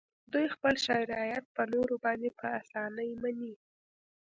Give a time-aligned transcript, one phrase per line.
[0.31, 3.53] دوی خپل شرایط په نورو باندې په اسانۍ مني